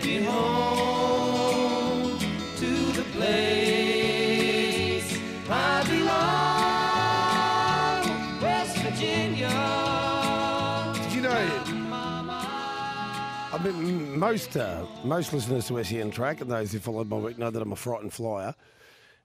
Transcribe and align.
take 0.00 0.10
you 0.10 0.24
home 0.24 2.18
to 2.56 2.92
the 2.92 3.02
place 3.12 5.18
I 5.48 5.82
belong, 8.00 8.40
West 8.42 8.76
Virginia. 8.78 9.50
You 11.10 11.22
know? 11.22 11.48
I 13.52 13.58
mean, 13.62 14.18
most 14.18 14.56
uh, 14.56 14.84
most 15.04 15.32
listeners 15.32 15.68
to 15.68 15.82
SEN 15.84 16.10
Track 16.10 16.40
and 16.40 16.50
those 16.50 16.72
who 16.72 16.78
followed 16.80 17.08
my 17.08 17.16
work 17.16 17.38
know 17.38 17.50
that 17.50 17.62
I'm 17.62 17.72
a 17.72 17.76
frightened 17.76 18.12
flyer. 18.12 18.54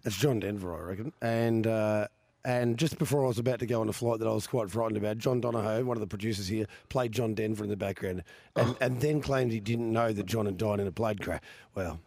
It's 0.05 0.17
John 0.17 0.39
Denver, 0.39 0.75
I 0.75 0.79
reckon. 0.89 1.11
And 1.21 1.65
uh, 1.67 2.07
and 2.45 2.77
just 2.77 2.97
before 2.97 3.23
I 3.25 3.27
was 3.27 3.39
about 3.39 3.59
to 3.59 3.65
go 3.65 3.81
on 3.81 3.89
a 3.89 3.93
flight 3.93 4.19
that 4.19 4.27
I 4.27 4.33
was 4.33 4.47
quite 4.47 4.69
frightened 4.69 4.97
about, 4.97 5.17
John 5.17 5.41
Donahoe, 5.41 5.83
one 5.83 5.97
of 5.97 6.01
the 6.01 6.07
producers 6.07 6.47
here, 6.47 6.65
played 6.87 7.11
John 7.11 7.33
Denver 7.33 7.63
in 7.63 7.69
the 7.69 7.77
background, 7.77 8.23
and, 8.55 8.69
oh. 8.69 8.77
and 8.79 9.01
then 9.01 9.21
claimed 9.21 9.51
he 9.51 9.59
didn't 9.59 9.91
know 9.91 10.13
that 10.13 10.25
John 10.25 10.45
had 10.45 10.57
died 10.57 10.79
in 10.79 10.87
a 10.87 10.91
plane 10.91 11.17
crash. 11.17 11.41
Well, 11.75 11.99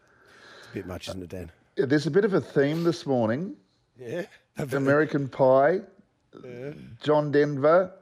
it's 0.59 0.69
a 0.71 0.75
bit 0.75 0.87
much, 0.87 1.09
isn't 1.09 1.23
it, 1.23 1.29
Dan? 1.29 1.51
Yeah, 1.77 1.87
There's 1.87 2.07
a 2.07 2.11
bit 2.11 2.25
of 2.25 2.35
a 2.35 2.41
theme 2.41 2.85
this 2.85 3.07
morning. 3.07 3.57
Yeah. 3.99 4.25
American 4.73 5.29
Pie, 5.29 5.81
John 7.03 7.31
Denver, 7.31 7.93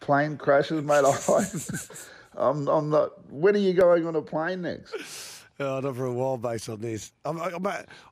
plane 0.00 0.36
crashes, 0.36 0.82
mate. 0.82 1.04
I'm, 2.36 2.68
I'm 2.68 2.90
not. 2.90 3.30
When 3.30 3.54
are 3.54 3.58
you 3.58 3.72
going 3.72 4.06
on 4.06 4.16
a 4.16 4.22
plane 4.22 4.62
next? 4.62 5.44
Oh, 5.58 5.80
not 5.80 5.96
for 5.96 6.04
a 6.04 6.12
while 6.12 6.36
based 6.36 6.68
on 6.68 6.80
this. 6.80 7.12
I'm, 7.24 7.40
I'm, 7.40 7.66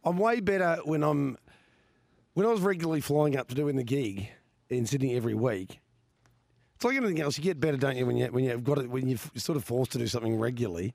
I'm 0.04 0.16
way 0.16 0.40
better 0.40 0.78
when 0.84 1.02
I'm 1.02 1.36
when 2.34 2.46
I 2.46 2.50
was 2.50 2.60
regularly 2.60 3.00
flying 3.00 3.36
up 3.36 3.48
to 3.48 3.54
doing 3.54 3.76
the 3.76 3.84
gig 3.84 4.28
in 4.68 4.86
Sydney 4.86 5.16
every 5.16 5.34
week. 5.34 5.80
It's 6.74 6.84
like 6.84 6.96
anything 6.96 7.20
else. 7.20 7.38
You 7.38 7.44
get 7.44 7.60
better, 7.60 7.76
don't 7.76 7.96
you, 7.96 8.04
when 8.04 8.16
you 8.16 8.26
when 8.26 8.44
you've 8.44 8.64
got 8.64 8.78
it 8.78 8.90
when 8.90 9.08
you're 9.08 9.18
sort 9.36 9.56
of 9.56 9.64
forced 9.64 9.92
to 9.92 9.98
do 9.98 10.06
something 10.06 10.38
regularly. 10.38 10.92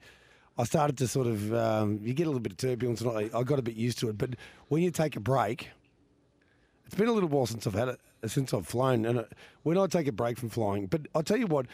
I 0.57 0.65
started 0.65 0.97
to 0.97 1.07
sort 1.07 1.27
of 1.27 1.53
um, 1.53 1.99
you 2.03 2.13
get 2.13 2.23
a 2.23 2.29
little 2.29 2.41
bit 2.41 2.51
of 2.51 2.57
turbulence, 2.57 3.01
and 3.01 3.11
I, 3.11 3.29
I 3.37 3.43
got 3.43 3.59
a 3.59 3.61
bit 3.61 3.75
used 3.75 3.97
to 3.99 4.09
it. 4.09 4.17
But 4.17 4.31
when 4.67 4.83
you 4.83 4.91
take 4.91 5.15
a 5.15 5.21
break, 5.21 5.69
it's 6.85 6.95
been 6.95 7.07
a 7.07 7.13
little 7.13 7.29
while 7.29 7.45
since 7.45 7.65
I've 7.65 7.73
had 7.73 7.87
it 7.87 7.99
since 8.27 8.53
I've 8.53 8.67
flown, 8.67 9.05
and 9.05 9.19
it, 9.19 9.31
when 9.63 9.77
I 9.77 9.87
take 9.87 10.07
a 10.07 10.11
break 10.11 10.37
from 10.37 10.49
flying, 10.49 10.87
but 10.87 11.01
I'll 11.15 11.23
tell 11.23 11.37
you 11.37 11.47
what. 11.47 11.65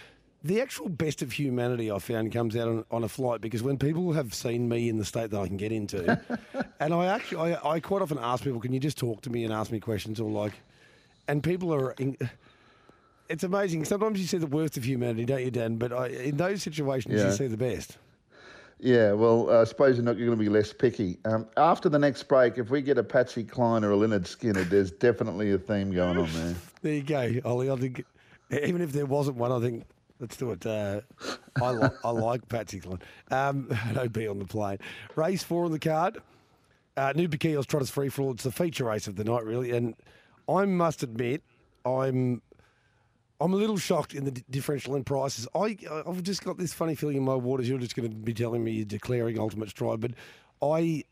The 0.45 0.61
actual 0.61 0.89
best 0.89 1.23
of 1.23 1.31
humanity 1.31 1.91
I 1.91 1.97
found 1.97 2.31
comes 2.31 2.55
out 2.55 2.67
on, 2.67 2.85
on 2.91 3.03
a 3.03 3.07
flight 3.09 3.41
because 3.41 3.63
when 3.63 3.79
people 3.79 4.13
have 4.13 4.31
seen 4.31 4.69
me 4.69 4.89
in 4.89 4.99
the 4.99 5.03
state 5.03 5.31
that 5.31 5.39
I 5.39 5.47
can 5.47 5.57
get 5.57 5.71
into, 5.71 6.21
and 6.79 6.93
I 6.93 7.07
actually, 7.07 7.55
I, 7.55 7.71
I 7.71 7.79
quite 7.79 8.03
often 8.03 8.19
ask 8.21 8.43
people, 8.43 8.59
can 8.59 8.71
you 8.71 8.79
just 8.79 8.95
talk 8.95 9.21
to 9.23 9.31
me 9.31 9.43
and 9.43 9.51
ask 9.51 9.71
me 9.71 9.79
questions 9.79 10.19
or 10.19 10.29
like, 10.29 10.53
and 11.27 11.41
people 11.41 11.73
are, 11.73 11.93
in, 11.93 12.15
it's 13.27 13.43
amazing. 13.43 13.85
Sometimes 13.85 14.19
you 14.19 14.27
see 14.27 14.37
the 14.37 14.45
worst 14.45 14.77
of 14.77 14.85
humanity, 14.85 15.25
don't 15.25 15.43
you, 15.43 15.49
Dan? 15.49 15.77
But 15.77 15.91
I, 15.91 16.07
in 16.09 16.37
those 16.37 16.61
situations, 16.61 17.19
Yeah. 17.19 17.25
you 17.29 17.33
see 17.33 17.47
the 17.47 17.57
best. 17.57 17.97
Yeah, 18.79 19.13
well, 19.13 19.49
I 19.49 19.63
suppose 19.63 19.95
you're 19.95 20.05
not 20.05 20.19
going 20.19 20.29
to 20.29 20.35
be 20.35 20.49
less 20.49 20.71
picky. 20.71 21.17
Um, 21.25 21.47
after 21.57 21.89
the 21.89 21.97
next 21.97 22.21
break, 22.27 22.59
if 22.59 22.69
we 22.69 22.83
get 22.83 22.99
a 22.99 23.03
Patsy 23.03 23.43
Cline 23.43 23.83
or 23.83 23.93
a 23.93 23.95
Lynyrd 23.95 24.25
Skynyrd, 24.25 24.69
there's 24.69 24.91
definitely 24.91 25.53
a 25.53 25.57
theme 25.57 25.91
going 25.91 26.19
on 26.19 26.31
there. 26.33 26.53
There 26.83 26.93
you 26.93 27.01
go, 27.01 27.31
Ollie. 27.45 27.71
I 27.71 27.77
think 27.77 28.05
even 28.51 28.79
if 28.79 28.91
there 28.91 29.07
wasn't 29.07 29.37
one, 29.37 29.51
I 29.51 29.59
think 29.59 29.85
let's 30.19 30.37
do 30.37 30.51
it. 30.51 30.65
Uh, 30.65 31.01
I, 31.61 31.71
li- 31.71 31.89
I 32.03 32.09
like 32.09 32.47
Patsy 32.47 32.79
Cline. 32.79 32.99
Um, 33.31 33.69
no 33.93 34.07
be 34.07 34.27
on 34.27 34.39
the 34.39 34.45
plane. 34.45 34.79
Race 35.15 35.43
four 35.43 35.65
on 35.65 35.71
the 35.71 35.79
card. 35.79 36.19
Uh, 36.97 37.11
New 37.15 37.27
Bakios 37.27 37.65
Trotters 37.65 37.89
Free 37.89 38.09
for 38.09 38.21
All. 38.21 38.31
It's 38.31 38.43
the 38.43 38.51
feature 38.51 38.85
race 38.85 39.07
of 39.07 39.15
the 39.17 39.23
night, 39.23 39.43
really. 39.43 39.71
And 39.71 39.95
I 40.47 40.65
must 40.65 41.03
admit, 41.03 41.43
I'm 41.85 42.41
I'm 43.41 43.53
a 43.53 43.57
little 43.57 43.77
shocked 43.77 44.13
in 44.13 44.23
the 44.23 44.31
d- 44.31 44.43
differential 44.49 44.95
in 44.95 45.03
prices. 45.03 45.47
I 45.53 45.77
I've 46.07 46.23
just 46.23 46.43
got 46.43 46.57
this 46.57 46.73
funny 46.73 46.95
feeling 46.95 47.17
in 47.17 47.23
my 47.23 47.35
waters. 47.35 47.67
You're 47.67 47.79
just 47.79 47.95
going 47.95 48.09
to 48.09 48.15
be 48.15 48.33
telling 48.33 48.63
me 48.63 48.71
you're 48.71 48.85
declaring 48.85 49.39
ultimate 49.39 49.69
stride, 49.69 49.99
but 49.99 50.11
I 50.61 51.03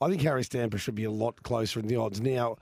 I 0.00 0.08
think 0.08 0.22
Harry 0.22 0.42
Stamper 0.42 0.78
should 0.78 0.96
be 0.96 1.04
a 1.04 1.10
lot 1.10 1.42
closer 1.44 1.78
in 1.78 1.86
the 1.86 1.96
odds. 1.96 2.20
Now, 2.20 2.56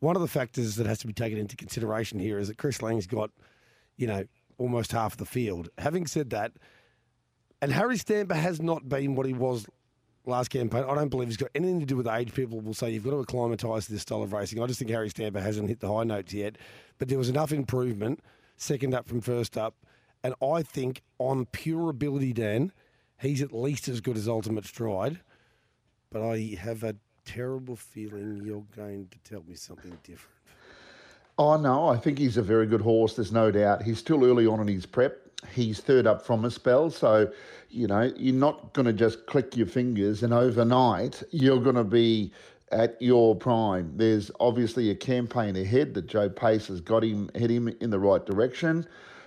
one 0.00 0.16
of 0.16 0.22
the 0.22 0.28
factors 0.28 0.76
that 0.76 0.86
has 0.86 0.98
to 1.00 1.06
be 1.06 1.12
taken 1.12 1.38
into 1.38 1.56
consideration 1.56 2.18
here 2.18 2.38
is 2.38 2.48
that 2.48 2.56
Chris 2.56 2.80
Lang's 2.80 3.06
got, 3.06 3.30
you 3.98 4.06
know, 4.06 4.24
almost 4.58 4.92
half 4.92 5.16
the 5.16 5.26
field. 5.26 5.68
Having 5.78 6.06
said 6.06 6.30
that, 6.30 6.52
and 7.62 7.72
Harry 7.72 7.96
Stamper 7.96 8.34
has 8.34 8.60
not 8.60 8.88
been 8.88 9.14
what 9.14 9.26
he 9.26 9.32
was 9.32 9.66
last 10.26 10.48
campaign. 10.48 10.84
I 10.88 10.94
don't 10.94 11.08
believe 11.08 11.28
he's 11.28 11.36
got 11.36 11.50
anything 11.54 11.80
to 11.80 11.86
do 11.86 11.96
with 11.96 12.06
age. 12.06 12.34
People 12.34 12.60
will 12.60 12.74
say 12.74 12.90
you've 12.90 13.04
got 13.04 13.10
to 13.12 13.20
acclimatise 13.20 13.86
to 13.86 13.92
this 13.92 14.02
style 14.02 14.22
of 14.22 14.32
racing. 14.32 14.62
I 14.62 14.66
just 14.66 14.78
think 14.78 14.90
Harry 14.90 15.08
Stamper 15.08 15.40
hasn't 15.40 15.68
hit 15.68 15.80
the 15.80 15.92
high 15.92 16.04
notes 16.04 16.34
yet, 16.34 16.56
but 16.98 17.08
there 17.08 17.18
was 17.18 17.28
enough 17.28 17.52
improvement, 17.52 18.20
second 18.56 18.94
up 18.94 19.06
from 19.06 19.20
first 19.20 19.56
up, 19.56 19.74
and 20.22 20.34
I 20.42 20.62
think 20.62 21.02
on 21.18 21.46
pure 21.46 21.90
ability, 21.90 22.32
Dan, 22.32 22.72
he's 23.20 23.40
at 23.40 23.52
least 23.52 23.88
as 23.88 24.00
good 24.00 24.16
as 24.16 24.28
Ultimate 24.28 24.66
Stride. 24.66 25.20
But 26.10 26.22
I 26.22 26.56
have 26.60 26.82
a 26.82 26.96
terrible 27.24 27.76
feeling 27.76 28.42
you're 28.44 28.64
going 28.74 29.08
to 29.08 29.18
tell 29.28 29.42
me 29.46 29.54
something 29.54 29.98
different. 30.02 30.35
Oh, 31.38 31.56
no, 31.58 31.88
I 31.88 31.98
think 31.98 32.18
he's 32.18 32.38
a 32.38 32.42
very 32.42 32.66
good 32.66 32.80
horse, 32.80 33.14
there's 33.14 33.32
no 33.32 33.50
doubt. 33.50 33.82
He's 33.82 33.98
still 33.98 34.24
early 34.24 34.46
on 34.46 34.60
in 34.60 34.68
his 34.68 34.86
prep. 34.86 35.20
He's 35.52 35.80
third 35.80 36.06
up 36.06 36.24
from 36.24 36.46
a 36.46 36.50
spell, 36.50 36.90
so, 36.90 37.30
you 37.68 37.86
know, 37.86 38.10
you're 38.16 38.34
not 38.34 38.72
going 38.72 38.86
to 38.86 38.92
just 38.92 39.26
click 39.26 39.54
your 39.54 39.66
fingers 39.66 40.22
and 40.22 40.32
overnight 40.32 41.22
you're 41.30 41.60
going 41.60 41.76
to 41.76 41.84
be 41.84 42.32
at 42.72 43.00
your 43.02 43.36
prime. 43.36 43.92
There's 43.96 44.30
obviously 44.40 44.90
a 44.90 44.94
campaign 44.94 45.56
ahead 45.56 45.92
that 45.94 46.06
Joe 46.06 46.30
Pace 46.30 46.68
has 46.68 46.80
got 46.80 47.04
him, 47.04 47.30
head 47.34 47.50
him 47.50 47.68
in 47.80 47.90
the 47.90 47.98
right 47.98 48.24
direction. 48.24 48.86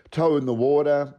Toe 0.09 0.35
in 0.37 0.47
the 0.47 0.53
water, 0.53 1.13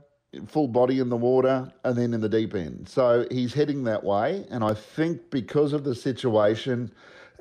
full 0.48 0.68
body 0.68 0.98
in 0.98 1.08
the 1.08 1.16
water, 1.16 1.72
and 1.84 1.96
then 1.96 2.12
in 2.12 2.20
the 2.20 2.28
deep 2.28 2.54
end. 2.54 2.88
So 2.88 3.26
he's 3.30 3.54
heading 3.54 3.84
that 3.84 4.02
way, 4.02 4.44
and 4.50 4.64
I 4.64 4.74
think 4.74 5.30
because 5.30 5.72
of 5.72 5.84
the 5.84 5.94
situation, 5.94 6.90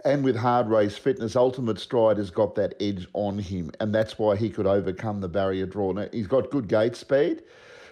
and 0.05 0.23
with 0.23 0.35
hard 0.35 0.69
race 0.69 0.97
fitness, 0.97 1.35
Ultimate 1.35 1.79
Stride 1.79 2.17
has 2.17 2.29
got 2.29 2.55
that 2.55 2.75
edge 2.79 3.07
on 3.13 3.37
him, 3.39 3.71
and 3.79 3.93
that's 3.93 4.17
why 4.17 4.35
he 4.35 4.49
could 4.49 4.67
overcome 4.67 5.21
the 5.21 5.27
barrier 5.27 5.65
draw. 5.65 5.91
Now, 5.91 6.07
he's 6.11 6.27
got 6.27 6.49
good 6.51 6.67
gate 6.67 6.95
speed. 6.95 7.43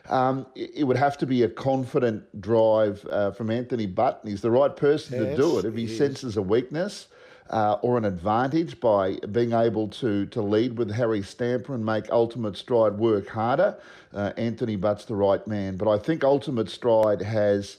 Um, 0.10 0.46
it 0.56 0.86
would 0.86 0.98
have 0.98 1.18
to 1.18 1.26
be 1.26 1.44
a 1.44 1.50
confident 1.50 2.42
drive 2.42 3.06
uh, 3.08 3.32
from 3.32 3.50
Anthony 3.50 3.86
Button. 3.86 4.30
He's 4.30 4.42
the 4.42 4.52
right 4.52 4.76
person 4.76 5.20
to 5.20 5.36
do 5.36 5.60
it. 5.60 5.66
If 5.66 5.76
he 5.76 5.86
he 5.86 5.98
senses 5.98 6.38
a 6.38 6.42
weakness 6.42 7.08
uh, 7.50 7.74
or 7.82 7.98
an 7.98 8.06
advantage 8.06 8.80
by 8.80 9.18
being 9.32 9.52
able 9.52 9.90
to 9.90 10.26
to 10.28 10.42
lead 10.42 10.78
with 10.78 10.92
Harry 10.92 11.22
Stamper 11.22 11.76
and 11.76 11.86
make 11.86 12.10
Ultimate 12.10 12.56
Stride 12.56 12.98
work 12.98 13.28
harder, 13.28 13.78
uh, 14.14 14.32
Anthony 14.38 14.78
Butt's 14.78 15.04
the 15.06 15.16
right 15.16 15.46
man. 15.46 15.76
But 15.76 15.90
I 15.90 15.98
think 15.98 16.24
Ultimate 16.24 16.70
Stride 16.70 17.22
has. 17.22 17.78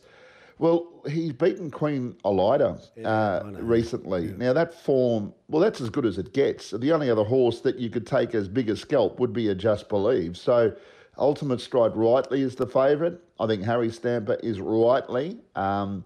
Well, 0.58 0.88
he's 1.08 1.32
beaten 1.32 1.70
Queen 1.70 2.16
Elida 2.24 2.80
uh, 3.04 3.42
recently. 3.60 4.34
Now 4.36 4.52
that 4.52 4.74
form, 4.74 5.32
well, 5.48 5.62
that's 5.62 5.80
as 5.80 5.88
good 5.88 6.04
as 6.04 6.18
it 6.18 6.32
gets. 6.32 6.70
The 6.70 6.92
only 6.92 7.10
other 7.10 7.24
horse 7.24 7.60
that 7.60 7.78
you 7.78 7.90
could 7.90 8.06
take 8.06 8.34
as 8.34 8.48
big 8.48 8.68
a 8.68 8.76
scalp 8.76 9.20
would 9.20 9.32
be 9.32 9.48
a 9.48 9.54
Just 9.54 9.88
Believe. 9.88 10.36
So, 10.36 10.74
Ultimate 11.16 11.60
Stride 11.60 11.96
rightly 11.96 12.42
is 12.42 12.54
the 12.54 12.66
favourite. 12.66 13.14
I 13.40 13.46
think 13.46 13.62
Harry 13.64 13.90
Stamper 13.90 14.34
is 14.42 14.60
rightly 14.60 15.38
um, 15.56 16.04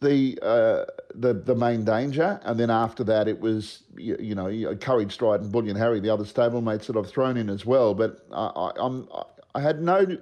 the 0.00 0.38
uh, 0.42 0.84
the 1.14 1.34
the 1.34 1.54
main 1.54 1.84
danger, 1.84 2.40
and 2.44 2.58
then 2.58 2.70
after 2.70 3.04
that 3.04 3.28
it 3.28 3.38
was 3.38 3.82
you, 3.96 4.16
you 4.18 4.34
know 4.34 4.74
Courage 4.76 5.12
Stride 5.12 5.40
and 5.42 5.52
Bullion 5.52 5.76
Harry, 5.76 6.00
the 6.00 6.10
other 6.10 6.24
stablemates 6.24 6.86
that 6.86 6.96
I've 6.96 7.10
thrown 7.10 7.36
in 7.36 7.50
as 7.50 7.66
well. 7.66 7.94
But 7.94 8.26
I, 8.32 8.46
I, 8.46 8.72
I'm 8.78 9.08
I 9.54 9.60
had 9.60 9.82
no 9.82 10.16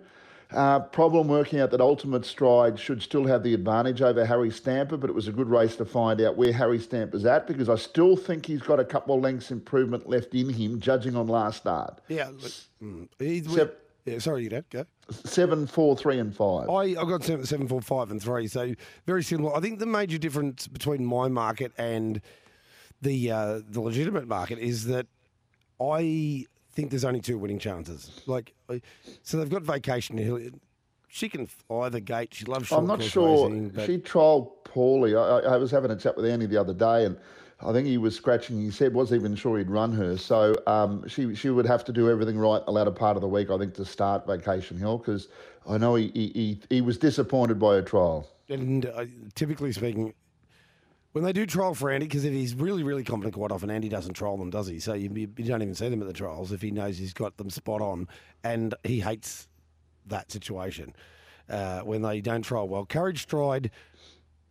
uh, 0.53 0.81
problem 0.81 1.29
working 1.29 1.61
out 1.61 1.71
that 1.73 1.81
Ultimate 1.81 2.25
Stride 2.25 2.79
should 2.79 3.03
still 3.03 3.27
have 3.27 3.43
the 3.43 3.53
advantage 3.55 4.03
over 4.03 4.25
Harry 4.25 4.51
Stamper, 4.51 4.97
but 4.97 5.11
it 5.11 5.13
was 5.13 5.29
a 5.29 5.33
good 5.33 5.49
race 5.49 5.77
to 5.77 5.85
find 5.85 6.21
out 6.21 6.37
where 6.37 6.53
Harry 6.53 6.79
Stamper's 6.79 7.25
at 7.25 7.47
because 7.47 7.69
I 7.69 7.75
still 7.77 8.17
think 8.17 8.47
he's 8.47 8.63
got 8.63 8.79
a 8.79 8.85
couple 8.85 9.15
of 9.17 9.23
lengths 9.23 9.51
improvement 9.51 10.09
left 10.09 10.35
in 10.35 10.49
him, 10.49 10.81
judging 10.81 11.17
on 11.17 11.27
last 11.27 11.59
start. 11.59 12.01
Yeah, 12.09 12.29
look, 12.29 12.53
mm, 12.83 13.09
Sep- 13.55 13.81
yeah. 14.05 14.19
Sorry, 14.21 14.45
you 14.45 14.49
don't 14.49 14.71
go. 14.71 14.87
Seven, 15.11 15.67
four, 15.67 15.97
three, 15.97 16.21
and 16.21 16.35
five. 16.35 16.69
I 16.69 16.83
I 16.83 17.05
got 17.05 17.25
seven, 17.25 17.45
seven, 17.45 17.67
four, 17.67 17.81
five, 17.81 18.13
and 18.13 18.23
three. 18.23 18.47
So 18.47 18.73
very 19.05 19.25
similar. 19.25 19.55
I 19.55 19.61
think 19.61 19.81
the 19.81 19.87
major 19.87 20.17
difference 20.17 20.69
between 20.69 21.05
my 21.05 21.27
market 21.29 21.73
and 21.77 22.21
the 23.03 23.33
uh, 23.33 23.61
the 23.69 23.81
legitimate 23.81 24.29
market 24.29 24.61
is 24.61 24.85
that 24.87 25.09
I 25.81 26.47
think 26.77 26.91
there's 26.91 27.05
only 27.05 27.21
two 27.21 27.39
winning 27.39 27.59
chances. 27.59 28.21
Like, 28.27 28.53
so 29.23 29.39
they've 29.39 29.49
got 29.49 29.63
Vacation 29.63 30.19
Hill. 30.19 30.39
She 31.09 31.29
can 31.29 31.47
fly 31.47 31.89
the 31.89 32.01
gate. 32.01 32.35
She 32.35 32.45
loves 32.45 32.71
I'm 32.71 32.87
not 32.87 33.03
sure. 33.03 33.49
racing, 33.49 33.71
but 33.71 33.87
She 33.87 33.97
trialled 33.99 34.51
poorly. 34.65 35.17
I, 35.17 35.21
I 35.21 35.39
I 35.55 35.57
was 35.57 35.71
having 35.71 35.91
a 35.91 35.97
chat 35.97 36.15
with 36.17 36.27
Andy 36.27 36.45
the 36.47 36.61
other 36.61 36.75
day, 36.75 37.07
and 37.07 37.17
I 37.61 37.73
think 37.73 37.87
he 37.87 37.97
was 37.97 38.15
scratching 38.15 38.61
He 38.61 38.71
said 38.71 38.93
wasn't 38.93 39.23
even 39.23 39.35
sure 39.35 39.57
he'd 39.57 39.71
run 39.71 39.93
her. 39.93 40.19
So 40.19 40.55
um, 40.67 41.09
she 41.09 41.35
she 41.35 41.49
would 41.49 41.67
have 41.67 41.85
to 41.87 41.93
do 41.93 42.11
everything 42.11 42.37
right 42.39 42.65
the 42.67 42.73
latter 42.73 42.91
part 42.91 43.17
of 43.17 43.23
the 43.23 43.29
week, 43.29 43.51
I 43.51 43.57
think, 43.57 43.73
to 43.75 43.85
start 43.85 44.27
Vacation 44.27 44.77
Hill 44.77 44.99
because 44.99 45.29
I 45.67 45.79
know 45.79 45.95
he, 45.95 46.11
he 46.15 46.29
he 46.35 46.61
he 46.69 46.81
was 46.83 46.99
disappointed 46.99 47.59
by 47.59 47.77
her 47.77 47.83
trial. 47.83 48.29
And 48.51 48.85
uh, 48.85 49.07
typically 49.35 49.73
speaking, 49.73 50.13
when 51.17 51.25
they 51.25 51.33
do 51.33 51.47
trial 51.47 51.73
for 51.73 51.91
Andy, 51.91 52.07
because 52.07 52.27
if 52.27 52.33
he's 52.35 52.55
really, 52.55 52.83
really 52.83 53.03
confident 53.03 53.35
quite 53.35 53.51
often, 53.51 53.71
Andy 53.71 53.89
doesn't 53.89 54.13
trial 54.13 54.37
them, 54.37 54.51
does 54.51 54.67
he? 54.67 54.79
So 54.79 54.93
you, 54.93 55.11
you 55.15 55.45
don't 55.45 55.63
even 55.63 55.75
see 55.75 55.89
them 55.89 56.03
at 56.03 56.07
the 56.07 56.13
trials 56.13 56.53
if 56.53 56.61
he 56.61 56.71
knows 56.71 56.99
he's 56.99 57.15
got 57.15 57.39
them 57.39 57.49
spot 57.49 57.81
on, 57.81 58.07
and 58.45 58.75
he 58.85 59.01
hates 59.01 59.49
that 60.09 60.31
situation. 60.31 60.95
uh, 61.49 61.81
when 61.81 62.03
they 62.03 62.21
don't 62.21 62.43
trial 62.43 62.69
well. 62.69 62.85
Courage 62.85 63.23
Stride, 63.23 63.71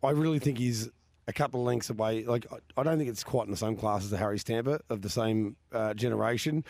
I 0.02 0.10
really 0.10 0.40
think 0.40 0.58
he's 0.58 0.88
a 1.28 1.32
couple 1.32 1.60
of 1.60 1.66
lengths 1.66 1.88
away. 1.88 2.24
Like 2.24 2.46
I- 2.50 2.80
I 2.80 2.82
don't 2.82 2.98
think 2.98 3.10
it's 3.10 3.22
quite 3.22 3.44
in 3.44 3.52
the 3.52 3.56
same 3.56 3.76
class 3.76 4.02
as 4.02 4.10
the 4.10 4.16
Harry 4.16 4.38
Stamper 4.40 4.80
of 4.90 5.02
the 5.02 5.08
same 5.08 5.54
uh, 5.72 5.94
generation. 5.94 6.64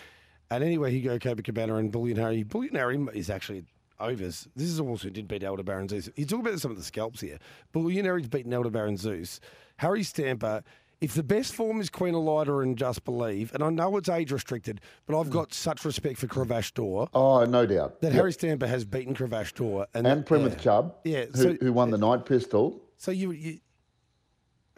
And 0.50 0.62
anyway, 0.62 0.90
he 0.93 1.00
go 1.00 1.19
Copacabana 1.19 1.78
and 1.78 1.90
Bullion 1.90 2.19
Harry. 2.19 2.43
Bullion 2.43 2.75
Harry 2.75 2.98
is 3.14 3.31
actually 3.31 3.64
overs. 4.00 4.48
This 4.56 4.69
is 4.69 4.81
also 4.81 5.08
did 5.10 5.28
beat 5.28 5.44
Aldebaran 5.44 5.88
Zeus. 5.88 6.08
You 6.16 6.26
talk 6.26 6.40
about 6.40 6.60
some 6.60 6.70
of 6.70 6.76
the 6.76 6.82
scalps 6.82 7.20
here. 7.20 7.38
Bullion 7.72 8.04
Harry's 8.04 8.28
beaten 8.28 8.52
Aldebaran 8.54 8.96
Zeus. 8.96 9.40
Harry 9.78 10.02
Stamper. 10.02 10.62
If 10.98 11.12
the 11.12 11.22
best 11.22 11.54
form 11.54 11.78
is 11.82 11.90
Queen 11.90 12.14
Elida 12.14 12.62
and 12.62 12.75
Just 12.78 13.04
Believe, 13.04 13.52
and 13.52 13.62
I 13.62 13.69
know 13.69 13.98
it's 13.98 14.08
age 14.08 14.32
restricted, 14.32 14.81
but 15.06 15.19
I've 15.20 15.28
got 15.28 15.52
such 15.52 15.84
respect 15.84 16.16
for 16.19 16.26
Cravash 16.26 16.72
Door 16.72 17.10
Oh, 17.12 17.44
no 17.44 17.66
doubt. 17.66 18.00
that 18.00 18.08
Yep. 18.08 18.14
Harry 18.14 18.32
Stamper 18.32 18.66
has 18.66 18.87
beaten 18.87 19.14
Cravash 19.14 19.52
Door 19.54 19.88
and, 19.93 20.06
and 20.06 20.25
Plymouth 20.25 20.54
yeah. 20.54 20.62
Chubb, 20.62 20.94
Yeah, 21.04 21.25
who, 21.34 21.58
who 21.60 21.72
won 21.75 21.90
the 21.90 21.98
night 21.98 22.25
pistol. 22.25 22.81
So 22.96 23.10
you, 23.10 23.32
you 23.32 23.58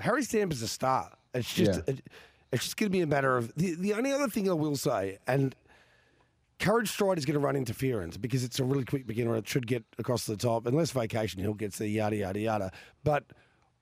Harry 0.00 0.24
Stamper's 0.24 0.60
a 0.62 0.66
star. 0.68 1.12
It's 1.34 1.52
just 1.54 1.82
Yeah. 1.86 1.94
it, 1.94 2.00
it's 2.52 2.64
just 2.64 2.76
going 2.76 2.90
to 2.90 2.92
be 2.92 3.00
a 3.02 3.06
matter 3.06 3.36
of 3.36 3.54
the, 3.54 3.74
the 3.76 3.92
only 3.94 4.10
other 4.12 4.26
thing 4.28 4.50
I 4.50 4.54
will 4.54 4.74
say, 4.76 5.18
and 5.28 5.54
Courage 6.58 6.90
Stride 6.90 7.18
is 7.18 7.24
going 7.24 7.34
to 7.34 7.40
run 7.40 7.54
interference 7.56 8.16
because 8.16 8.42
it's 8.42 8.58
a 8.58 8.64
really 8.64 8.84
quick 8.84 9.06
beginner. 9.06 9.36
It 9.36 9.48
should 9.48 9.66
get 9.66 9.84
across 9.98 10.26
the 10.26 10.36
top, 10.36 10.66
unless 10.66 10.90
Vacation 10.90 11.40
Hill 11.40 11.54
gets 11.54 11.78
the 11.78 11.88
yada 11.88 12.16
yada 12.16 12.40
yada. 12.40 12.72
But 13.04 13.24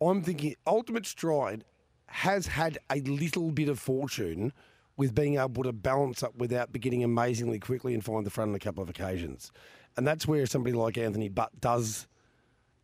I'm 0.00 0.22
thinking 0.22 0.56
Ultimate 0.66 1.06
Stride 1.06 1.64
has 2.08 2.46
had 2.46 2.78
a 2.90 3.00
little 3.00 3.50
bit 3.50 3.68
of 3.68 3.78
fortune 3.78 4.52
with 4.96 5.14
being 5.14 5.38
able 5.38 5.62
to 5.62 5.72
balance 5.72 6.22
up 6.22 6.36
without 6.36 6.72
beginning 6.72 7.02
amazingly 7.04 7.58
quickly 7.58 7.94
and 7.94 8.04
find 8.04 8.24
the 8.24 8.30
front 8.30 8.50
on 8.50 8.54
a 8.54 8.58
couple 8.58 8.82
of 8.82 8.88
occasions. 8.88 9.52
And 9.96 10.06
that's 10.06 10.26
where 10.26 10.46
somebody 10.46 10.74
like 10.74 10.98
Anthony 10.98 11.28
Butt 11.28 11.60
does 11.60 12.06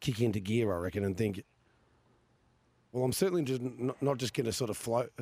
kick 0.00 0.20
into 0.20 0.40
gear, 0.40 0.72
I 0.72 0.78
reckon, 0.78 1.04
and 1.04 1.16
think, 1.16 1.42
well, 2.92 3.04
I'm 3.04 3.12
certainly 3.12 3.42
just 3.42 3.62
not, 3.62 4.02
not 4.02 4.18
just 4.18 4.34
going 4.34 4.46
to 4.46 4.52
sort 4.52 4.70
of 4.70 4.76
float. 4.76 5.12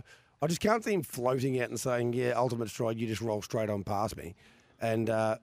I 0.43 0.47
just 0.47 0.61
can't 0.61 0.83
see 0.83 0.95
him 0.95 1.03
floating 1.03 1.61
out 1.61 1.69
and 1.69 1.79
saying, 1.79 2.15
"Yeah, 2.15 2.31
ultimate 2.31 2.71
stride, 2.71 2.99
you 2.99 3.07
just 3.07 3.21
roll 3.21 3.43
straight 3.43 3.69
on 3.69 3.85
past 3.85 4.17
me," 4.17 4.35
and 4.81 5.11
uh, 5.11 5.37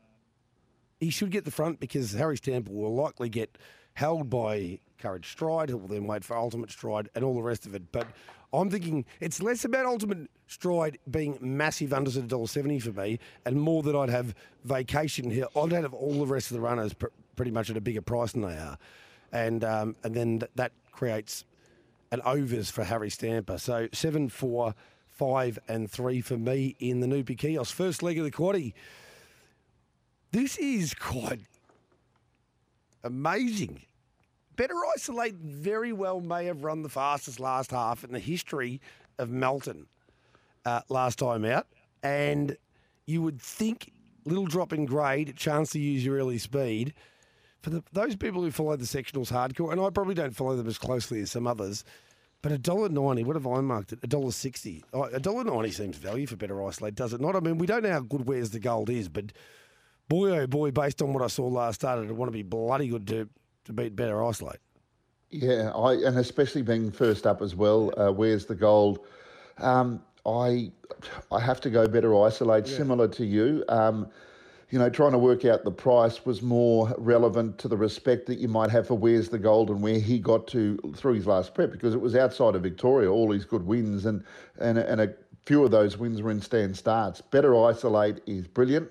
he 1.00 1.10
should 1.10 1.31
get 1.31 1.45
the 1.45 1.51
front 1.51 1.80
because 1.80 2.13
Harry 2.13 2.38
Stamper 2.38 2.72
will 2.72 2.95
likely 2.95 3.30
get 3.30 3.57
held 3.94 4.30
by 4.30 4.80
Courage 5.00 5.31
Stride, 5.31 5.69
who 5.69 5.78
will 5.78 5.88
then 5.88 6.06
wait 6.06 6.24
for 6.24 6.36
ultimate 6.38 6.72
stride 6.72 7.10
and 7.16 7.24
all 7.24 7.36
the 7.36 7.42
rest 7.42 7.66
of 7.66 7.75
it. 7.75 7.92
But 7.92 8.07
I'm 8.54 8.69
thinking 8.69 9.06
it's 9.19 9.42
less 9.42 9.66
about 9.66 9.86
ultimate 9.86 10.30
stride 10.48 10.98
being 11.12 11.38
massive 11.42 11.94
under 11.94 12.10
a 12.18 12.24
dollar 12.24 12.48
seventy 12.48 12.80
for 12.80 12.92
me, 12.92 13.19
and 13.45 13.60
more 13.60 13.84
that 13.84 13.95
I'd 13.95 14.10
have 14.10 14.34
Vacation 14.63 15.30
Hill. 15.30 15.50
I'd 15.56 15.72
have 15.72 15.94
all 15.94 16.19
the 16.19 16.25
rest 16.25 16.51
of 16.51 16.56
the 16.56 16.62
runners 16.62 16.94
pr- 16.94 17.07
pretty 17.36 17.51
much 17.51 17.69
at 17.69 17.78
a 17.78 17.81
bigger 17.81 18.01
price 18.01 18.31
than 18.31 18.42
they 18.42 18.57
are, 18.57 18.78
and 19.31 19.63
um, 19.63 19.95
and 20.04 20.16
then 20.16 20.39
th- 20.39 20.51
that 20.56 20.72
creates 20.92 21.45
an 22.12 22.22
overs 22.22 22.72
for 22.72 22.84
Harry 22.86 23.10
Stamper. 23.10 23.57
So 23.57 23.89
seven, 23.92 24.30
four, 24.30 24.74
five, 25.10 25.60
and 25.68 25.92
three 25.92 26.22
for 26.22 26.38
me 26.38 26.75
in 26.80 27.01
the 27.01 27.07
Noopy 27.07 27.38
Kios. 27.38 27.72
First 27.72 28.01
leg 28.01 28.18
of 28.18 28.24
the 28.24 28.31
quaddy. 28.31 28.74
This 30.31 30.57
is 30.57 30.94
quite 30.94 31.41
amazing. 33.03 33.81
Better 34.56 34.75
Isolate 34.95 35.35
very 35.35 35.94
well 35.94 36.19
may 36.19 36.45
have 36.45 36.63
run 36.63 36.81
the 36.81 36.89
fastest 36.89 37.39
last 37.39 37.71
half 37.71 38.03
in 38.03 38.12
the 38.12 38.19
history 38.19 38.81
of 39.18 39.29
Melton 39.29 39.88
uh, 40.65 40.81
last 40.89 41.19
time 41.19 41.45
out. 41.45 41.68
And 42.03 42.57
you 43.06 43.21
would 43.21 43.41
think 43.41 43.91
little 44.25 44.45
drop 44.45 44.74
in 44.74 44.85
grade, 44.85 45.35
chance 45.38 45.69
to 45.71 45.79
use 45.79 46.06
your 46.06 46.18
early 46.18 46.38
speed. 46.38 46.94
For 47.62 47.69
the, 47.69 47.83
those 47.94 48.15
people 48.15 48.41
who 48.41 48.51
follow 48.51 48.75
the 48.75 48.85
sectionals 48.85 49.31
hardcore, 49.31 49.71
and 49.71 49.79
I 49.79 49.89
probably 49.89 50.15
don't 50.15 50.35
follow 50.35 50.56
them 50.56 50.68
as 50.68 50.77
closely 50.77 51.21
as 51.21 51.31
some 51.31 51.47
others, 51.47 51.83
but 52.41 52.51
a 52.51 52.57
dollar 52.57 52.89
ninety, 52.89 53.24
what 53.24 53.35
have 53.35 53.47
I 53.47 53.62
marked 53.62 53.94
it? 53.94 54.00
A 54.03 54.07
dollar 54.07 54.31
sixty. 54.31 54.83
A 54.94 55.19
dollar 55.19 55.44
ninety 55.44 55.71
seems 55.71 55.97
value 55.97 56.27
for 56.27 56.35
better 56.35 56.63
isolate, 56.65 56.95
does 56.95 57.13
it 57.13 57.21
not? 57.21 57.35
I 57.35 57.39
mean, 57.39 57.57
we 57.57 57.68
don't 57.68 57.83
know 57.83 57.91
how 57.91 58.01
good 58.01 58.27
Where's 58.27 58.51
the 58.51 58.59
Gold 58.59 58.89
is, 58.89 59.09
but 59.09 59.33
boy 60.07 60.39
oh 60.39 60.48
boy, 60.48 60.71
based 60.71 61.01
on 61.01 61.13
what 61.13 61.24
I 61.24 61.27
saw 61.27 61.48
last 61.48 61.75
start, 61.75 62.04
it'd 62.04 62.12
want 62.12 62.30
to 62.30 62.33
be 62.33 62.44
bloody 62.44 62.88
good 62.88 63.07
to, 63.07 63.30
to 63.65 63.74
beat 63.74 63.95
better 63.95 64.24
isolate. 64.24 64.59
Yeah, 65.30 65.71
I 65.75 65.94
and 65.94 66.18
especially 66.18 66.62
being 66.62 66.92
first 66.92 67.27
up 67.27 67.42
as 67.42 67.56
well. 67.56 67.94
Uh, 67.98 68.12
where's 68.12 68.45
the 68.45 68.56
gold? 68.56 69.06
Um, 69.57 70.01
I 70.25 70.71
I 71.31 71.39
have 71.39 71.59
to 71.62 71.69
go 71.69 71.88
better 71.88 72.15
isolate, 72.24 72.68
similar 72.68 73.07
to 73.09 73.25
you. 73.25 73.63
Um, 73.68 74.07
you 74.69 74.80
know, 74.80 74.89
trying 74.89 75.13
to 75.13 75.18
work 75.18 75.45
out 75.45 75.63
the 75.63 75.71
price 75.71 76.25
was 76.25 76.42
more 76.42 76.94
relevant 76.98 77.57
to 77.60 77.69
the 77.69 77.77
respect 77.77 78.25
that 78.25 78.38
you 78.38 78.50
might 78.50 78.69
have 78.69 78.88
for 78.88 78.95
where's 78.95 79.30
the 79.30 79.38
gold 79.38 79.69
and 79.69 79.81
where 79.81 80.00
he 80.00 80.19
got 80.19 80.45
to 80.48 80.77
through 80.95 81.13
his 81.13 81.25
last 81.25 81.53
prep 81.53 81.71
because 81.71 81.94
it 81.94 82.01
was 82.01 82.15
outside 82.15 82.56
of 82.56 82.63
Victoria, 82.63 83.10
all 83.10 83.31
his 83.31 83.45
good 83.45 83.65
wins 83.65 84.06
and 84.06 84.24
and 84.60 84.77
and 84.77 85.01
a 85.01 85.13
few 85.45 85.63
of 85.63 85.71
those 85.71 85.98
wins 85.98 86.21
were 86.21 86.31
in 86.31 86.42
stand 86.42 86.75
starts. 86.75 87.21
Better 87.21 87.56
isolate 87.65 88.21
is 88.25 88.48
brilliant. 88.48 88.89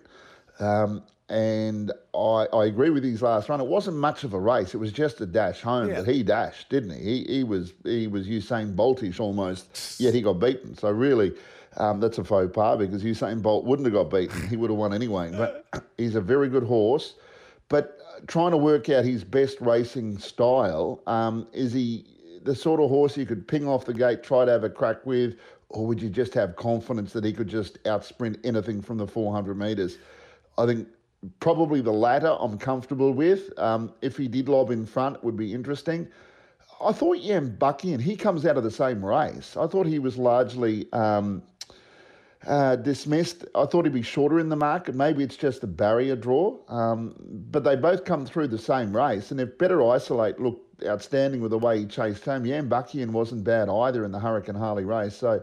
Um, 0.58 1.02
and 1.28 1.90
I, 2.14 2.46
I 2.52 2.66
agree 2.66 2.90
with 2.90 3.02
his 3.02 3.20
last 3.20 3.48
run. 3.48 3.60
It 3.60 3.66
wasn't 3.66 3.96
much 3.96 4.22
of 4.22 4.32
a 4.32 4.38
race. 4.38 4.74
It 4.74 4.78
was 4.78 4.92
just 4.92 5.20
a 5.20 5.26
dash 5.26 5.60
home, 5.60 5.88
Yeah. 5.90 6.02
but 6.02 6.14
he 6.14 6.22
dashed, 6.22 6.68
didn't 6.70 6.90
he? 6.90 7.02
He, 7.02 7.24
he 7.38 7.44
was 7.44 7.72
he 7.82 8.06
was 8.06 8.28
Usain 8.28 8.76
Boltish 8.76 9.18
almost, 9.18 9.98
yet 10.00 10.14
he 10.14 10.22
got 10.22 10.34
beaten. 10.34 10.76
So 10.76 10.88
really, 10.90 11.32
um, 11.78 11.98
that's 11.98 12.18
a 12.18 12.24
faux 12.24 12.52
pas 12.54 12.78
because 12.78 13.02
Usain 13.02 13.42
Bolt 13.42 13.64
wouldn't 13.64 13.86
have 13.86 13.94
got 13.94 14.08
beaten. 14.16 14.48
He 14.48 14.56
would 14.56 14.70
have 14.70 14.78
won 14.78 14.94
anyway. 14.94 15.32
But 15.36 15.66
he's 15.98 16.14
a 16.14 16.20
very 16.20 16.48
good 16.48 16.62
horse. 16.62 17.14
But 17.68 17.98
uh, 18.14 18.20
trying 18.28 18.52
to 18.52 18.56
work 18.56 18.88
out 18.88 19.04
his 19.04 19.24
best 19.24 19.60
racing 19.60 20.18
style, 20.18 21.02
um, 21.08 21.48
is 21.52 21.72
he 21.72 22.04
the 22.44 22.54
sort 22.54 22.78
of 22.80 22.88
horse 22.88 23.16
you 23.16 23.26
could 23.26 23.48
ping 23.48 23.66
off 23.66 23.84
the 23.84 23.94
gate, 23.94 24.22
try 24.22 24.44
to 24.44 24.52
have 24.52 24.62
a 24.62 24.70
crack 24.70 25.04
with, 25.04 25.34
or 25.70 25.84
would 25.88 26.00
you 26.00 26.08
just 26.08 26.32
have 26.34 26.54
confidence 26.54 27.12
that 27.14 27.24
he 27.24 27.32
could 27.32 27.48
just 27.48 27.82
outsprint 27.82 28.38
anything 28.44 28.80
from 28.80 28.98
the 28.98 29.06
400 29.08 29.58
metres? 29.58 29.98
I 30.58 30.66
think 30.66 30.88
probably 31.40 31.80
the 31.80 31.92
latter 31.92 32.36
I'm 32.40 32.58
comfortable 32.58 33.12
with. 33.12 33.56
Um, 33.58 33.92
if 34.02 34.16
he 34.16 34.28
did 34.28 34.48
lob 34.48 34.70
in 34.70 34.86
front, 34.86 35.16
it 35.16 35.24
would 35.24 35.36
be 35.36 35.52
interesting. 35.52 36.08
I 36.80 36.92
thought 36.92 37.18
Yam 37.18 37.56
Buckian, 37.58 38.00
he 38.00 38.16
comes 38.16 38.44
out 38.44 38.56
of 38.56 38.64
the 38.64 38.70
same 38.70 39.04
race. 39.04 39.56
I 39.56 39.66
thought 39.66 39.86
he 39.86 39.98
was 39.98 40.18
largely 40.18 40.90
um, 40.92 41.42
uh, 42.46 42.76
dismissed. 42.76 43.44
I 43.54 43.64
thought 43.64 43.86
he'd 43.86 43.94
be 43.94 44.02
shorter 44.02 44.38
in 44.38 44.50
the 44.50 44.56
market. 44.56 44.94
Maybe 44.94 45.24
it's 45.24 45.36
just 45.36 45.64
a 45.64 45.66
barrier 45.66 46.16
draw. 46.16 46.58
Um, 46.68 47.14
but 47.50 47.64
they 47.64 47.76
both 47.76 48.04
come 48.04 48.26
through 48.26 48.48
the 48.48 48.58
same 48.58 48.94
race. 48.94 49.30
And 49.30 49.40
if 49.40 49.56
Better 49.56 49.82
Isolate 49.82 50.38
looked 50.38 50.84
outstanding 50.84 51.40
with 51.40 51.52
the 51.52 51.58
way 51.58 51.78
he 51.78 51.86
chased 51.86 52.24
home, 52.24 52.44
Yam 52.44 52.68
Buckian 52.68 53.10
wasn't 53.10 53.42
bad 53.42 53.70
either 53.70 54.04
in 54.04 54.12
the 54.12 54.20
Hurricane 54.20 54.54
Harley 54.54 54.84
race. 54.84 55.16
So 55.16 55.42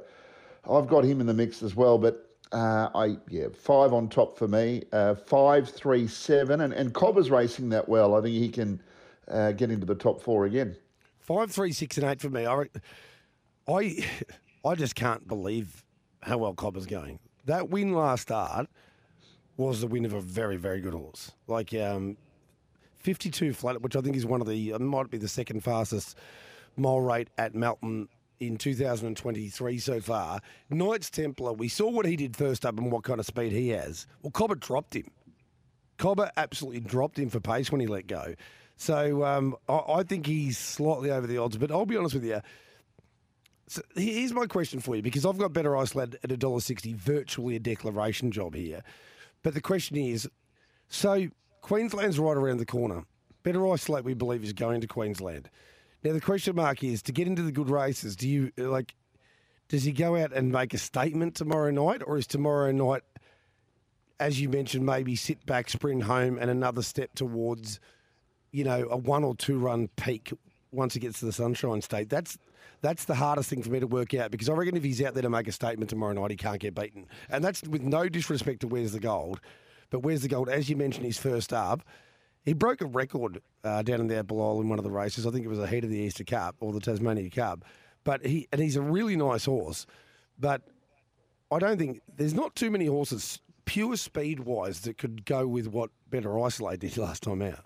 I've 0.70 0.88
got 0.88 1.04
him 1.04 1.20
in 1.20 1.26
the 1.26 1.34
mix 1.34 1.64
as 1.64 1.76
well. 1.76 1.98
But 1.98 2.30
uh, 2.54 2.90
I 2.94 3.18
yeah, 3.30 3.48
five 3.54 3.94
on 3.94 4.08
top 4.08 4.38
for 4.38 4.48
me. 4.48 4.84
Uh, 4.92 5.16
five, 5.16 5.70
three, 5.70 6.08
seven, 6.08 6.62
and 6.62 6.74
and 6.74 6.94
Cobber's 6.94 7.30
racing 7.32 7.70
that 7.70 7.90
well. 7.90 8.16
I 8.16 8.22
think 8.22 8.36
he 8.36 8.50
can 8.50 8.82
uh, 9.28 9.52
get 9.52 9.72
into 9.72 9.86
the 9.86 9.96
top 9.96 10.22
four 10.22 10.46
again. 10.46 10.76
Five, 11.20 11.52
three, 11.52 11.72
six, 11.72 11.98
and 11.98 12.06
eight 12.06 12.22
for 12.22 12.30
me. 12.30 12.46
I, 12.46 12.66
I, 13.68 14.06
I 14.66 14.76
just 14.76 14.96
can't 14.96 15.28
believe 15.28 15.84
how 16.22 16.38
well 16.38 16.54
Cobber's 16.54 16.86
going. 16.86 17.20
That 17.46 17.70
win 17.70 17.94
last 17.94 18.24
start 18.24 18.68
was 19.58 19.82
the 19.82 19.88
win 19.88 20.06
of 20.06 20.14
a 20.14 20.22
very, 20.22 20.58
very 20.58 20.80
good 20.80 20.94
horse. 20.94 21.32
Like 21.48 21.74
um, 21.74 22.18
52 22.98 23.54
flat, 23.54 23.82
which 23.82 23.96
I 23.96 24.02
think 24.02 24.16
is 24.16 24.26
one 24.26 24.42
of 24.42 24.48
the, 24.48 24.74
might 24.80 25.10
be 25.10 25.18
the 25.18 25.28
second 25.28 25.64
fastest 25.64 26.18
mile 26.76 27.02
rate 27.02 27.30
at 27.38 27.54
Melton 27.54 28.08
in 28.40 28.58
2023 28.58 29.78
so 29.78 30.00
far. 30.00 30.40
Knights 30.70 31.10
Templar, 31.10 31.54
we 31.54 31.68
saw 31.68 31.90
what 31.90 32.06
he 32.06 32.16
did 32.16 32.36
first 32.36 32.66
up 32.66 32.78
and 32.78 32.92
what 32.92 33.04
kind 33.04 33.20
of 33.20 33.26
speed 33.26 33.52
he 33.52 33.70
has. 33.70 34.08
Well, 34.22 34.32
Cobber 34.32 34.56
dropped 34.56 34.96
him. 34.96 35.10
Cobber 35.98 36.32
absolutely 36.38 36.82
dropped 36.82 37.18
him 37.18 37.30
for 37.30 37.40
pace 37.40 37.72
when 37.72 37.82
he 37.82 37.88
let 37.88 38.08
go. 38.08 38.36
So 38.76 39.24
um, 39.24 39.56
I, 39.70 39.82
I 39.88 40.04
think 40.04 40.26
he's 40.26 40.58
slightly 40.58 41.12
over 41.12 41.28
the 41.28 41.38
odds, 41.38 41.58
but 41.58 41.72
I'll 41.72 41.86
be 41.86 41.98
honest 41.98 42.16
with 42.16 42.26
you. 42.26 42.42
So 43.68 43.82
here's 43.96 44.34
my 44.34 44.46
question 44.46 44.80
for 44.80 44.96
you 44.96 45.02
because 45.02 45.26
I've 45.26 45.38
got 45.38 45.54
better 45.54 45.78
isolate 45.78 46.16
at 46.16 46.30
$1.60, 46.30 46.96
virtually 46.96 47.56
a 47.56 47.60
declaration 47.60 48.32
job 48.32 48.56
here. 48.56 48.84
But 49.42 49.54
the 49.54 49.62
question 49.62 49.98
is 49.98 50.28
so 50.90 51.28
Queensland's 51.62 52.20
right 52.20 52.38
around 52.38 52.58
the 52.58 52.66
corner. 52.66 53.04
Better 53.44 53.68
isolate, 53.72 54.06
we 54.06 54.14
believe, 54.14 54.44
is 54.44 54.54
going 54.54 54.82
to 54.82 54.88
Queensland. 54.88 55.50
Now, 56.04 56.12
the 56.12 56.22
question 56.22 56.56
mark 56.56 56.84
is 56.84 57.02
to 57.04 57.12
get 57.12 57.28
into 57.28 57.44
the 57.44 57.52
good 57.52 57.70
races, 57.70 58.16
do 58.16 58.28
you 58.28 58.52
like, 58.58 58.94
does 59.70 59.84
he 59.84 59.92
go 59.92 60.18
out 60.18 60.34
and 60.34 60.52
make 60.52 60.74
a 60.74 60.78
statement 60.78 61.36
tomorrow 61.36 61.72
night, 61.72 62.02
or 62.06 62.18
is 62.18 62.28
tomorrow 62.28 62.72
night, 62.72 63.04
as 64.20 64.40
you 64.42 64.50
mentioned, 64.50 64.86
maybe 64.86 65.16
sit 65.16 65.46
back, 65.46 65.70
sprint 65.70 66.04
home, 66.04 66.38
and 66.40 66.52
another 66.52 66.82
step 66.82 67.16
towards, 67.16 67.80
you 68.52 68.64
know, 68.66 68.88
a 68.90 68.98
one 68.98 69.24
or 69.24 69.34
two 69.36 69.58
run 69.58 69.88
peak 69.96 70.34
once 70.72 70.94
he 70.94 71.00
gets 71.00 71.20
to 71.20 71.26
the 71.26 71.32
Sunshine 71.32 71.82
State? 71.82 72.10
That's 72.10 72.38
that's 72.82 73.06
the 73.06 73.16
hardest 73.16 73.50
thing 73.50 73.64
for 73.64 73.70
me 73.70 73.80
to 73.80 73.88
work 73.88 74.14
out 74.14 74.30
because 74.30 74.50
I 74.50 74.54
reckon 74.54 74.76
if 74.76 74.84
he's 74.84 75.02
out 75.02 75.14
there 75.14 75.24
to 75.24 75.30
make 75.30 75.48
a 75.48 75.54
statement 75.54 75.90
tomorrow 75.90 76.12
night, 76.12 76.32
he 76.32 76.38
can't 76.38 76.60
get 76.60 76.76
beaten. 76.76 77.08
And 77.30 77.42
that's 77.42 77.64
with 77.64 77.82
no 77.82 78.10
disrespect 78.10 78.60
to 78.60 78.68
Where's 78.68 78.92
the 78.92 79.00
Gold, 79.00 79.40
but 79.90 80.02
Where's 80.02 80.22
the 80.22 80.28
Gold, 80.28 80.50
as 80.50 80.70
you 80.70 80.76
mentioned, 80.76 81.06
he's 81.06 81.18
first 81.18 81.54
up. 81.54 81.82
He 82.44 82.54
broke 82.54 82.82
a 82.82 82.86
record 82.86 83.42
uh, 83.64 83.82
down 83.84 84.02
in 84.02 84.08
the 84.08 84.18
Apple 84.18 84.42
Isle 84.42 84.62
in 84.62 84.70
one 84.70 84.78
of 84.78 84.84
the 84.84 84.92
races. 84.92 85.26
I 85.26 85.32
think 85.32 85.46
it 85.46 85.50
was 85.50 85.60
a 85.60 85.68
heat 85.68 85.84
of 85.84 85.90
the 85.90 85.98
Easter 85.98 86.24
Cup 86.24 86.56
or 86.60 86.74
the 86.74 86.82
Tasmania 86.82 87.30
Cup. 87.30 87.64
But 88.04 88.26
he 88.26 88.48
and 88.52 88.62
he's 88.62 88.76
a 88.76 88.82
really 88.82 89.16
nice 89.16 89.46
horse. 89.46 89.86
But 90.38 90.62
I 91.52 91.60
don't 91.60 91.78
think 91.78 92.02
there's 92.18 92.34
not 92.34 92.56
too 92.56 92.70
many 92.70 92.86
horses 92.86 93.40
pure 93.66 93.96
speed 93.96 94.42
wise 94.42 94.82
that 94.82 94.98
could 94.98 95.26
go 95.26 95.48
with 95.48 95.68
what 95.68 95.90
Better 96.10 96.38
Isolate 96.40 96.80
did 96.82 96.98
last 96.98 97.24
time 97.24 97.42
out. 97.42 97.64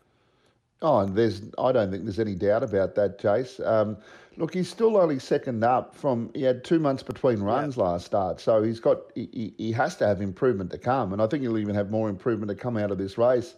Oh, 0.83 0.99
and 0.99 1.15
there's 1.15 1.41
I 1.57 1.71
don't 1.71 1.89
think 1.89 2.03
there's 2.03 2.19
any 2.19 2.35
doubt 2.35 2.61
about 2.61 2.93
that, 2.95 3.19
Jace. 3.19 3.65
Um, 3.65 3.97
look, 4.35 4.53
he's 4.53 4.69
still 4.69 4.95
only 4.97 5.17
second 5.17 5.63
up 5.63 5.95
from 5.95 6.29
he 6.35 6.43
had 6.43 6.63
two 6.63 6.77
months 6.77 7.01
between 7.01 7.39
runs 7.39 7.77
last 7.77 8.05
start, 8.05 8.39
so 8.39 8.61
he's 8.61 8.79
got 8.79 8.99
he, 9.15 9.55
he 9.57 9.71
has 9.71 9.95
to 9.97 10.05
have 10.05 10.21
improvement 10.21 10.69
to 10.71 10.77
come, 10.77 11.13
and 11.13 11.21
I 11.21 11.25
think 11.25 11.41
he'll 11.41 11.57
even 11.57 11.73
have 11.73 11.89
more 11.89 12.09
improvement 12.09 12.49
to 12.49 12.55
come 12.55 12.77
out 12.77 12.91
of 12.91 12.99
this 12.99 13.17
race. 13.17 13.55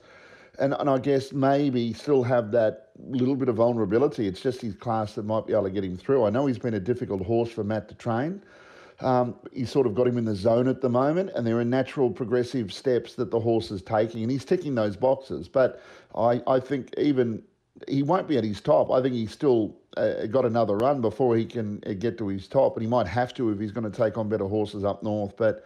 And, 0.60 0.74
and 0.74 0.90
I 0.90 0.98
guess 0.98 1.32
maybe 1.32 1.94
still 1.94 2.24
have 2.24 2.52
that 2.52 2.90
little 3.00 3.36
bit 3.36 3.48
of 3.50 3.56
vulnerability. 3.56 4.28
It's 4.28 4.42
just 4.42 4.62
his 4.62 4.76
class 4.76 5.16
that 5.16 5.24
might 5.24 5.48
be 5.48 5.54
able 5.54 5.64
to 5.64 5.70
get 5.70 5.84
him 5.84 5.98
through. 5.98 6.26
I 6.26 6.30
know 6.30 6.46
he's 6.46 6.60
been 6.60 6.74
a 6.74 6.80
difficult 6.80 7.22
horse 7.22 7.50
for 7.50 7.64
Matt 7.64 7.88
to 7.90 7.96
train. 7.96 8.42
Um, 9.02 9.36
he's 9.54 9.72
sort 9.72 9.88
of 9.88 9.96
got 9.96 10.08
him 10.08 10.18
in 10.18 10.26
the 10.26 10.36
zone 10.36 10.68
at 10.68 10.82
the 10.82 10.90
moment, 10.90 11.32
and 11.34 11.48
there 11.48 11.58
are 11.58 11.66
natural 11.66 12.10
progressive 12.10 12.74
steps 12.74 13.16
that 13.16 13.32
the 13.32 13.40
horse 13.40 13.72
is 13.72 13.82
taking, 13.82 14.24
and 14.24 14.32
he's 14.32 14.44
ticking 14.44 14.76
those 14.76 14.98
boxes. 14.98 15.48
But 15.48 15.82
I, 16.16 16.42
I 16.46 16.60
think 16.60 16.94
even 16.98 17.42
he 17.88 18.04
won't 18.04 18.28
be 18.28 18.38
at 18.38 18.44
his 18.44 18.60
top. 18.60 18.92
I 18.92 19.02
think 19.02 19.16
he's 19.16 19.32
still 19.32 19.78
uh, 19.96 20.26
got 20.26 20.46
another 20.46 20.76
run 20.76 21.00
before 21.00 21.38
he 21.38 21.46
can 21.46 21.82
uh, 21.88 21.94
get 21.94 22.18
to 22.18 22.28
his 22.28 22.48
top, 22.48 22.76
and 22.76 22.84
he 22.84 22.90
might 22.90 23.08
have 23.08 23.34
to 23.36 23.50
if 23.52 23.60
he's 23.60 23.72
going 23.72 23.90
to 23.90 23.98
take 23.98 24.18
on 24.18 24.28
better 24.28 24.48
horses 24.48 24.84
up 24.84 25.02
north. 25.02 25.38
But 25.38 25.66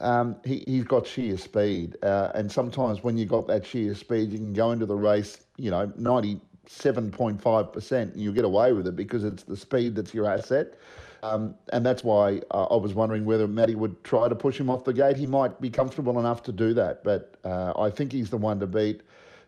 um, 0.00 0.36
he, 0.44 0.64
he's 0.66 0.84
got 0.84 1.06
sheer 1.06 1.36
speed, 1.38 1.96
uh, 2.02 2.32
and 2.34 2.50
sometimes 2.50 3.04
when 3.04 3.16
you've 3.16 3.28
got 3.28 3.46
that 3.46 3.64
sheer 3.64 3.94
speed, 3.94 4.32
you 4.32 4.38
can 4.38 4.52
go 4.52 4.72
into 4.72 4.86
the 4.86 4.96
race, 4.96 5.46
you 5.56 5.70
know, 5.70 5.86
97.5%, 5.98 7.92
and 7.92 8.20
you 8.20 8.32
get 8.32 8.44
away 8.44 8.72
with 8.72 8.88
it 8.88 8.96
because 8.96 9.22
it's 9.22 9.44
the 9.44 9.56
speed 9.56 9.94
that's 9.94 10.12
your 10.12 10.26
asset. 10.26 10.74
Um, 11.22 11.54
and 11.72 11.86
that's 11.86 12.04
why 12.04 12.42
uh, 12.50 12.64
I 12.64 12.76
was 12.76 12.92
wondering 12.92 13.24
whether 13.24 13.48
Matty 13.48 13.74
would 13.74 14.04
try 14.04 14.28
to 14.28 14.34
push 14.34 14.60
him 14.60 14.68
off 14.68 14.84
the 14.84 14.92
gate. 14.92 15.16
He 15.16 15.26
might 15.26 15.58
be 15.58 15.70
comfortable 15.70 16.20
enough 16.20 16.42
to 16.42 16.52
do 16.52 16.74
that, 16.74 17.02
but 17.02 17.36
uh, 17.44 17.72
I 17.78 17.88
think 17.88 18.12
he's 18.12 18.28
the 18.28 18.36
one 18.36 18.60
to 18.60 18.66
beat. 18.66 19.00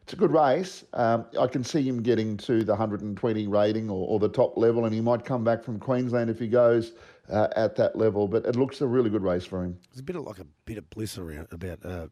It's 0.02 0.14
a 0.14 0.16
good 0.16 0.30
race. 0.30 0.84
Um, 0.94 1.26
I 1.38 1.48
can 1.48 1.64
see 1.64 1.82
him 1.82 2.00
getting 2.00 2.36
to 2.38 2.64
the 2.64 2.72
120 2.72 3.46
rating 3.48 3.90
or, 3.90 4.08
or, 4.08 4.18
the 4.20 4.28
top 4.28 4.56
level, 4.56 4.84
and 4.84 4.94
he 4.94 5.00
might 5.00 5.24
come 5.24 5.42
back 5.44 5.64
from 5.64 5.78
Queensland 5.80 6.30
if 6.30 6.38
he 6.38 6.46
goes 6.46 6.92
uh, 7.30 7.48
at 7.56 7.76
that 7.76 7.96
level. 7.96 8.28
But 8.28 8.46
it 8.46 8.56
looks 8.56 8.80
a 8.80 8.86
really 8.86 9.10
good 9.10 9.22
race 9.22 9.44
for 9.44 9.64
him. 9.64 9.78
It's 9.90 10.00
a 10.00 10.04
bit 10.04 10.16
of 10.16 10.24
like 10.24 10.38
a 10.38 10.46
bit 10.64 10.78
of 10.78 10.88
bliss 10.90 11.18
around 11.18 11.48
about 11.50 11.84
uh, 11.84 12.08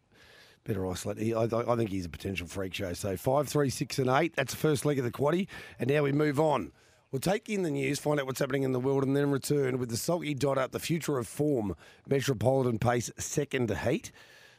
better 0.64 0.87
isolate. 0.87 1.35
I, 1.35 1.44
I, 1.44 1.76
think 1.76 1.90
he's 1.90 2.06
a 2.06 2.11
potential 2.11 2.47
freak 2.47 2.75
show. 2.75 2.92
So 2.92 3.16
five, 3.16 3.49
three, 3.49 3.71
six, 3.71 3.99
and 3.99 4.09
eight. 4.09 4.35
That's 4.35 4.52
the 4.52 4.59
first 4.59 4.85
leg 4.85 4.99
of 4.99 5.04
the 5.04 5.11
quaddy, 5.11 5.47
and 5.78 5.90
now 5.90 6.02
we 6.02 6.12
move 6.12 6.40
on. 6.40 6.73
We'll 7.11 7.21
take 7.21 7.49
in 7.49 7.62
the 7.62 7.71
news, 7.71 8.00
find 8.00 8.18
out 8.18 8.26
what's 8.26 8.40
happening 8.40 8.64
in 8.64 8.73
the 8.73 8.80
world, 8.80 9.04
and 9.04 9.16
then 9.16 9.30
return 9.30 9.78
with 9.78 9.88
the 9.88 9.97
sulky 9.97 10.35
dot 10.35 10.59
up 10.59 10.73
the 10.73 10.80
future 10.80 11.16
of 11.18 11.28
form 11.28 11.76
Metropolitan 12.09 12.78
Pace 12.78 13.11
second 13.18 13.71
heat. 13.71 14.11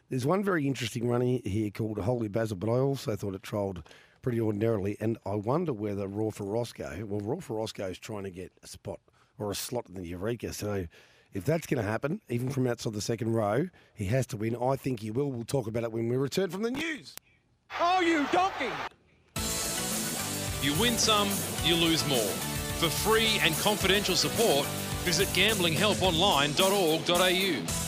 There's 0.09 0.25
one 0.25 0.43
very 0.43 0.65
interesting 0.67 1.09
running 1.09 1.41
here 1.43 1.71
called 1.71 1.97
Holy 1.97 2.27
Basil, 2.27 2.55
but 2.55 2.69
I 2.69 2.77
also 2.77 3.15
thought 3.15 3.35
it 3.35 3.43
trolled 3.43 3.83
pretty 4.21 4.39
ordinarily, 4.39 4.95
and 5.01 5.17
I 5.25 5.35
wonder 5.35 5.73
whether 5.73 6.07
Raw 6.07 6.29
for 6.29 6.45
Roscoe, 6.45 7.05
well, 7.05 7.19
Raw 7.19 7.39
for 7.39 7.57
Roscoe 7.57 7.89
is 7.89 7.99
trying 7.99 8.23
to 8.23 8.31
get 8.31 8.51
a 8.63 8.67
spot 8.67 8.99
or 9.37 9.51
a 9.51 9.55
slot 9.55 9.85
in 9.87 9.95
the 9.95 10.07
Eureka. 10.07 10.53
So 10.53 10.87
if 11.33 11.43
that's 11.45 11.67
going 11.67 11.83
to 11.83 11.89
happen, 11.89 12.21
even 12.29 12.49
from 12.49 12.65
outside 12.67 12.93
the 12.93 13.01
second 13.01 13.33
row, 13.33 13.67
he 13.93 14.05
has 14.05 14.25
to 14.27 14.37
win. 14.37 14.55
I 14.55 14.77
think 14.77 15.01
he 15.01 15.11
will. 15.11 15.29
We'll 15.31 15.43
talk 15.43 15.67
about 15.67 15.83
it 15.83 15.91
when 15.91 16.07
we 16.07 16.15
return 16.15 16.49
from 16.49 16.61
the 16.63 16.71
news. 16.71 17.13
Oh, 17.79 17.99
you 17.99 18.25
donkey! 18.31 18.71
You 20.61 20.73
win 20.79 20.97
some, 20.97 21.29
you 21.63 21.75
lose 21.75 22.07
more. 22.07 22.31
For 22.79 22.89
free 22.89 23.37
and 23.41 23.53
confidential 23.57 24.15
support, 24.15 24.65
visit 25.03 25.27
gamblinghelponline.org.au. 25.29 27.84